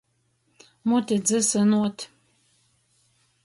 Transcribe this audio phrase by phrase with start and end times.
[0.87, 1.99] Muti dzysynuot.